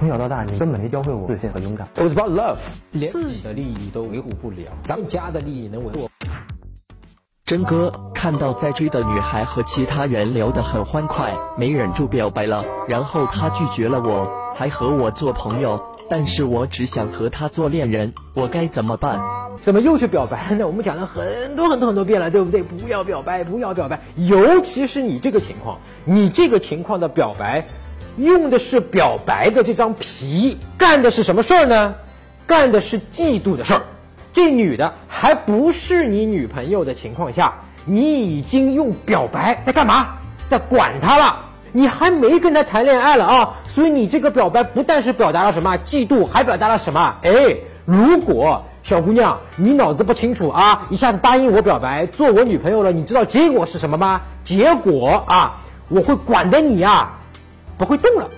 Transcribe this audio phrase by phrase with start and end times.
[0.00, 1.86] 从小到大，你根本没教会我自信和勇敢。
[1.94, 2.56] It was about love，
[2.90, 6.08] 连自己的利益都维护不了，咱们家的利益能维护？
[7.44, 15.78] 真哥看到在追的女孩和其他人聊得很欢快，没忍住表白了，然后她拒绝了我，还和我做朋友，
[16.08, 19.20] 但是我只想和她做恋人，我该怎么办？
[19.60, 20.64] 怎么又去表白呢？
[20.66, 22.62] 我们讲了很多很多很多遍了，对不对？
[22.62, 27.66] 不要表白，不要表白，尤其是你这个情况，你这个情况的表白，
[28.16, 31.94] 用的是表白的这张皮，干的是什么事儿呢？
[32.46, 33.82] 干的是嫉妒的事儿。
[34.32, 40.08] 这女的还不是你女朋友的情况下，你已经用表白在干嘛？
[40.48, 41.46] 在管她了。
[41.72, 43.54] 你还没跟她谈恋爱了啊！
[43.68, 47.14] 所以你这个表白不但是表达了什么嫉妒，还表达了什么？
[47.22, 54.22] 哎，如果小姑娘你脑子不清楚啊，一下子答应我表白做我女朋友了，你知道结果是什么吗？
[54.42, 57.19] 结果啊，我会管的你啊，
[57.80, 58.28] 不会动了，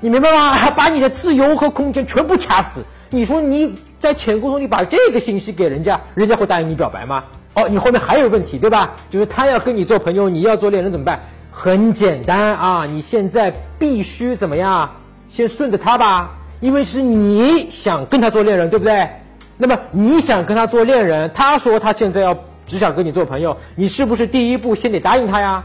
[0.00, 0.68] 你明白吗？
[0.76, 2.84] 把你的自由和空间全部掐死。
[3.08, 7.24] 你说你在潜沟通里把这个信息给人家，人家会答应你表白吗？
[7.54, 8.92] 哦，你后面还有问题对吧？
[9.08, 11.18] 就是他要跟你做朋友，你要做恋人怎么办？
[11.50, 14.88] 很简单啊，你现在必须怎么样？
[15.30, 19.08] 先顺着他吧，因为是你想跟他做恋人，对不对？
[19.56, 25.64] 那么你想跟他做恋人，他说他现在要只想跟你做朋友，你是不是第一步先得答应他呀？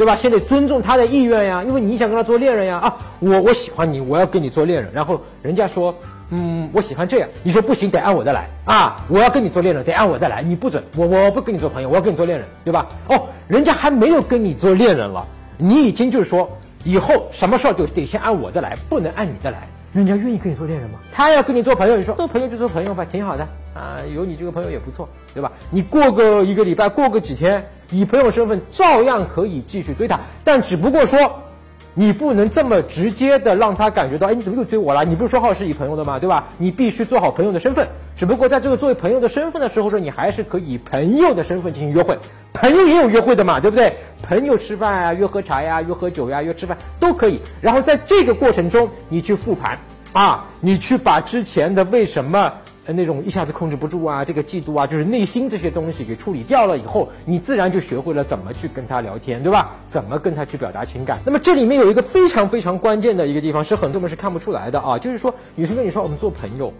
[0.00, 0.16] 对吧？
[0.16, 2.96] 先得尊重他的意愿呀，因为你想跟他做恋人呀啊！
[3.18, 5.94] 我我喜欢你，我要跟你做恋人，然后人家说。
[6.30, 7.28] 嗯，我喜欢这样。
[7.42, 9.04] 你说不行，得按我的来啊！
[9.08, 10.40] 我要跟你做恋人，得按我的来。
[10.40, 12.86] 你不准，我我不跟你做朋友，我要跟你做恋人，对吧？
[13.08, 15.26] 哦，人家还没有跟你做恋人了，
[15.58, 16.48] 你已经就是说，
[16.82, 19.68] 以后什么事儿就得先按我的来，不能按你的来。
[19.92, 20.98] 人家愿意跟你做恋人吗？
[21.12, 25.50] 他要跟你做朋友，你说做朋友就做朋友吧，挺好的啊，有你这个朋友也不错，对吧？
[25.70, 31.42] 你过个一个礼拜，过个几天，以朋友身份照样可以继续追他，但只不过说。
[31.92, 35.04] 你不能这么直接的让他感觉到，哎，你怎么又追我了？
[35.04, 36.20] 你不是说好是以朋友的吗？
[36.20, 36.46] 对吧？
[36.56, 37.88] 你必须做好朋友的身份。
[38.16, 42.16] 只不过在这个作为朋友的身份的时候，说你还是可以朋友的身份进行约会。
[42.52, 43.96] 朋友也有约会的嘛，对不对？
[44.30, 47.40] 朋友吃饭啊，约喝茶呀，约喝酒呀，约吃饭都可以。
[47.60, 49.76] 然后在这个过程中，你去复盘
[50.12, 52.52] 啊，你去把之前的为什么。
[52.92, 59.76] 那种一下子控制不住啊，这个嫉妒啊，就是内心这些东西给处理掉了以后，你自然就学会了怎么去跟他聊天，对吧？
[59.88, 61.18] 怎么跟他去表达情感？
[61.24, 66.72] 那么这里面有一个非常非常关键的一个地方，是很多人是看不出来的啊，就是说女生跟你说我们做朋友，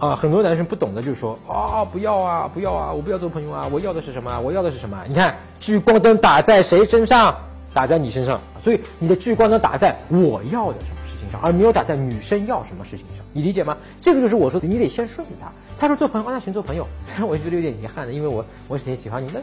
[0.00, 4.40] 啊，很多男生不懂的就是说啊，不要啊，不要啊，我不要做朋友啊，我要的是什么？
[4.40, 4.98] 我要的是什么？
[5.06, 7.36] 你看聚光灯打在谁身上？
[7.74, 13.76] 打在你身上，所以你的聚光灯打在我要的什么事情上，而没有打在女生要什么事情上，你理解吗？
[14.00, 15.52] 这个就是我说的，你得先顺着他。
[15.78, 16.86] 他说做朋友，那行做朋友。
[17.04, 19.40] 虽 然我觉得有点遗憾的，因为我我是挺喜欢你，那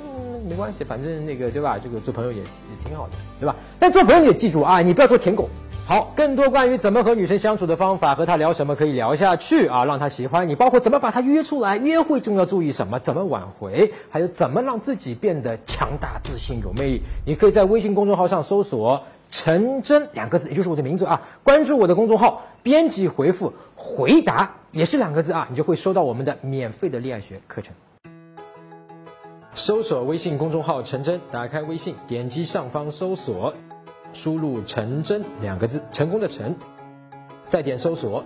[0.49, 1.77] 没关系，反正那个对吧？
[1.81, 2.45] 这个做朋友也也
[2.83, 3.55] 挺好的，对吧？
[3.79, 5.47] 但做朋友你也记住啊，你不要做舔狗。
[5.87, 17.03] 好，更多关于怎么和女生相处的方法，和她聊什么可以聊下去啊，让她喜欢你，包括怎么把她约出来，约会中要注意什么，怎么挽回，还有怎么让自己变得强大、自信、有魅力。
[17.25, 27.73] 你可以在微信公众号上搜索“陈真”两个字，也就是我的名字啊，关注我的公众号，编辑回复“回答”也是两个字啊，你就会收到我们的免费的恋爱学课程。
[29.53, 33.53] 搜索微信公众号“陈真”，打开微信，点击上方搜索。
[34.13, 36.55] 输入“成真”两个字，成功的“成”，
[37.47, 38.25] 再点搜索，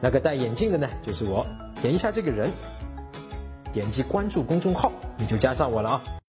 [0.00, 1.46] 那个戴眼镜的呢，就是我。
[1.80, 2.50] 点一下这个人，
[3.72, 6.21] 点击关注公众号，你就加上我了啊。